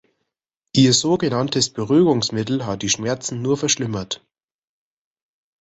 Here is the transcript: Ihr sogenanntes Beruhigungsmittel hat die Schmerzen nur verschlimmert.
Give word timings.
Ihr 0.73 0.93
sogenanntes 0.95 1.69
Beruhigungsmittel 1.69 2.65
hat 2.65 2.81
die 2.81 2.89
Schmerzen 2.89 3.43
nur 3.43 3.55
verschlimmert. 3.55 4.25